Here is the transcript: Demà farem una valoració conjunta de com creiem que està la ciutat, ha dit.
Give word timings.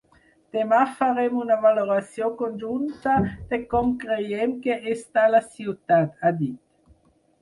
Demà 0.55 0.77
farem 1.01 1.35
una 1.41 1.57
valoració 1.65 2.29
conjunta 2.39 3.19
de 3.53 3.61
com 3.75 3.93
creiem 4.07 4.57
que 4.65 4.79
està 4.97 5.27
la 5.35 5.43
ciutat, 5.53 6.17
ha 6.23 6.33
dit. 6.45 6.59